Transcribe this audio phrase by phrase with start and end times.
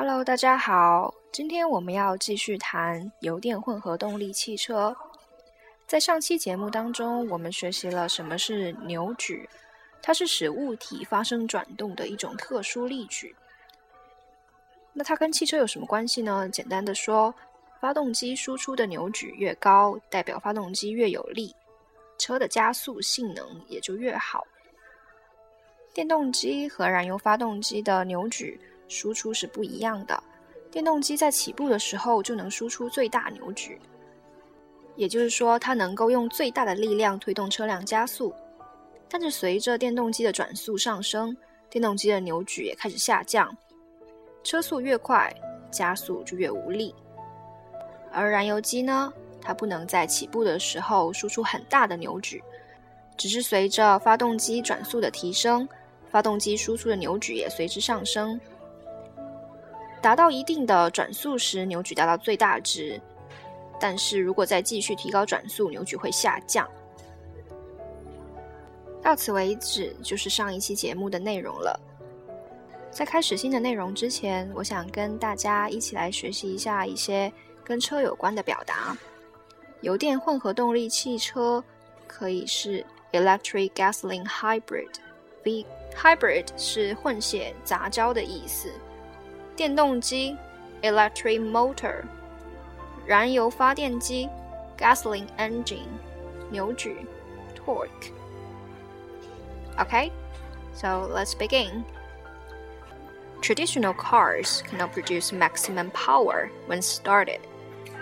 [0.00, 4.96] Hello，大家好，今天我们要继续谈油电混合动力汽车。
[5.88, 9.50] 在上期节目当中，我们学习了什么是扭矩，
[10.00, 13.34] 它是使物体发生转动的一种特殊力矩。
[14.92, 16.48] 那它跟汽车有什么关系呢？
[16.48, 17.34] 简单的说，
[17.80, 21.52] 发动机输出的扭矩越高，代表发动机越有力，
[22.18, 24.46] 车的加速性能也就越好。
[25.92, 28.60] 电动机和燃油发动机的扭矩。
[28.88, 30.22] 输出是不一样的。
[30.70, 33.80] 电动机在起步的时候就能输出最大扭矩，
[34.96, 38.34] 也就是说，它能够用最大的力量推动车辆加速。
[39.08, 41.34] 但是随着电动机的转速上升，
[41.70, 43.56] 电动机的扭矩也开始下降，
[44.44, 45.34] 车速越快，
[45.70, 46.94] 加速就越无力。
[48.12, 49.10] 而燃油机呢，
[49.40, 52.44] 它不能在起步的时候输出很大的扭矩，
[53.16, 55.66] 只是随着发动机转速的提升，
[56.10, 58.38] 发动机输出的扭矩也随之上升。
[60.00, 63.00] 达到一定的转速时，扭矩达到最大值。
[63.80, 66.68] 但是如果再继续提高转速，扭矩会下降。
[69.00, 71.78] 到此为止，就是上一期节目的内容了。
[72.90, 78.96] 在开始新的内容之前，我想跟大家一起来学习一下一些跟车有关的表达。
[79.82, 81.62] 油电混合动力汽车
[82.08, 84.90] 可以是 electric gasoline hybrid。
[85.44, 88.72] v hybrid 是混血杂交的意思。
[89.57, 90.35] 电动机
[90.81, 92.03] electric motor，
[93.05, 94.29] 燃油发电机
[94.77, 95.87] gasoline engine，
[96.49, 97.05] 扭矩
[97.55, 100.11] torque。Okay,
[100.73, 101.83] so let's begin.
[103.41, 107.39] Traditional cars cannot produce maximum power when started,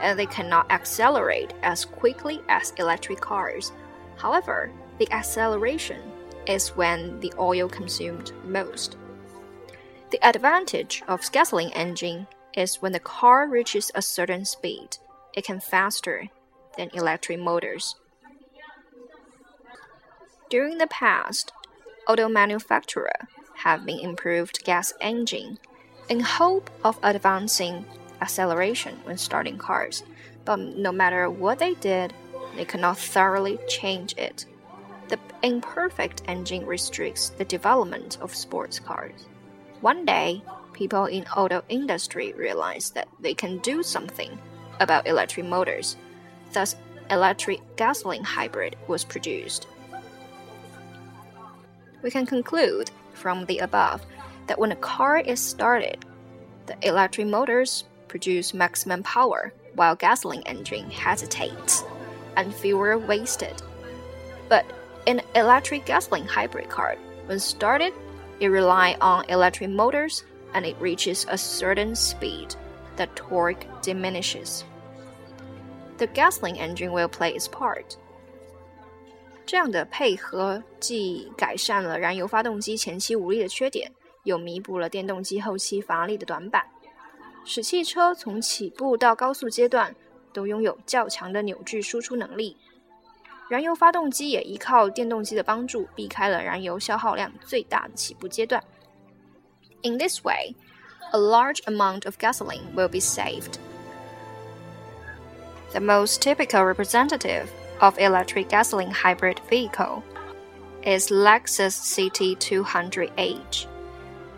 [0.00, 3.72] and they cannot accelerate as quickly as electric cars.
[4.16, 6.00] However, the acceleration
[6.46, 8.96] is when the oil consumed most.
[10.15, 14.97] The advantage of gasoline engine is when the car reaches a certain speed,
[15.33, 16.29] it can faster
[16.77, 17.97] than electric motors.
[20.49, 21.51] During the past,
[22.07, 25.59] auto manufacturers have been improved gas engine
[26.07, 27.83] in hope of advancing
[28.21, 30.03] acceleration when starting cars,
[30.45, 32.13] but no matter what they did,
[32.55, 34.45] they could not thoroughly change it.
[35.09, 39.25] The imperfect engine restricts the development of sports cars.
[39.85, 40.41] One day,
[40.73, 44.35] people in auto industry realized that they can do something
[44.79, 45.95] about electric motors.
[46.53, 46.75] Thus,
[47.11, 49.67] electric gasoline hybrid was produced.
[52.01, 54.03] We can conclude from the above
[54.47, 56.03] that when a car is started,
[56.65, 61.83] the electric motors produce maximum power while gasoline engine hesitates
[62.37, 63.61] and fuel wasted.
[64.49, 64.65] But
[65.05, 66.95] in electric gasoline hybrid car,
[67.27, 67.93] when started,
[68.40, 70.22] it relies on electric motors
[70.52, 72.54] and it reaches a certain speed,
[72.96, 74.62] the torque diminishes.
[75.98, 77.96] The gasoline engine will play its part.
[79.44, 83.90] 这样的配合既改善了燃油发动机前期无力的缺点，
[84.24, 86.64] 又弥补了电动机后期乏力的短板，
[87.44, 89.94] 使汽车从起步到高速阶段
[90.32, 92.56] 都拥有较强的扭矩输出能力。
[93.47, 98.63] 燃油发动机也依靠电动机的帮助，避开了燃油消耗量最大的起步阶段。
[99.83, 100.55] In this way,
[101.11, 103.59] a large amount of gasoline will be saved.
[105.73, 107.47] The most typical representative
[107.79, 110.01] of electric gasoline hybrid vehicle
[110.83, 113.67] is Lexus CT200H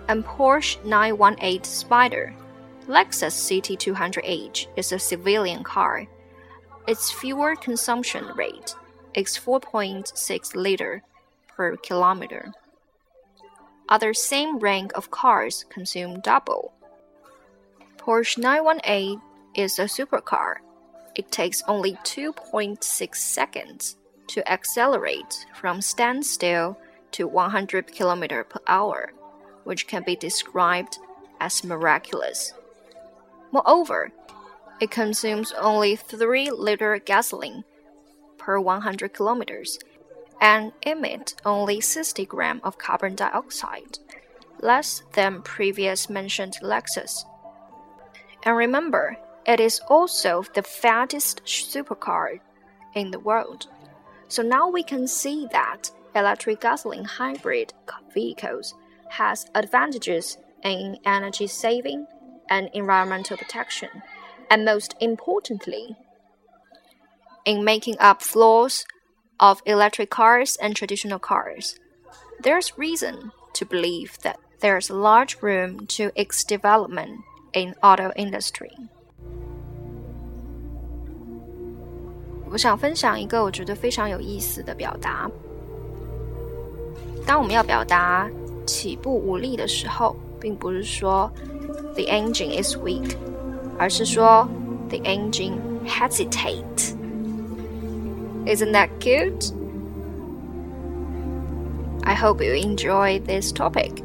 [0.07, 2.34] and Porsche 918 Spyder.
[2.88, 6.07] Lexus CT200H is a civilian car.
[6.88, 8.75] Its fuel consumption rate
[9.18, 11.02] is 4.6 liter
[11.48, 12.54] per kilometer.
[13.90, 16.72] Other same rank of cars consume double.
[17.98, 19.20] Porsche 918
[19.56, 20.58] is a supercar.
[21.16, 23.98] It takes only 2.6 seconds
[24.28, 26.78] to accelerate from standstill
[27.14, 29.14] to 100 km per hour,
[29.64, 31.00] which can be described
[31.40, 32.54] as miraculous.
[33.52, 34.12] Moreover,
[34.80, 37.63] it consumes only 3 liter gasoline
[38.48, 39.78] per 100 kilometers
[40.40, 44.00] and emit only 60 grams of carbon dioxide,
[44.62, 47.26] less than previous mentioned Lexus.
[48.44, 52.40] And remember, it is also the fattest supercar
[52.96, 53.68] in the world.
[54.30, 57.74] So now we can see that electric gasoline hybrid
[58.14, 58.76] vehicles
[59.10, 62.08] has advantages in energy saving
[62.50, 63.90] and environmental protection,
[64.50, 65.98] and most importantly,
[67.47, 68.85] in making up flaws
[69.38, 71.75] of electric cars and traditional cars.
[72.43, 77.20] There's reason to believe that there's large room to its development
[77.53, 78.70] in auto industry.
[82.50, 85.31] 我想分享一个我觉得非常有意思的表达。
[87.26, 88.31] 当我们要表达
[88.67, 91.31] 起步无力的时候，并不是说
[91.94, 93.17] the engine is weak，
[93.79, 94.47] 而是说
[94.88, 95.55] the engine
[95.87, 96.94] hesitate.
[98.48, 99.52] Isn't that cute?
[102.04, 104.02] I hope you enjoy this topic.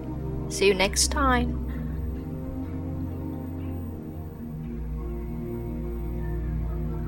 [0.48, 1.71] See you next time.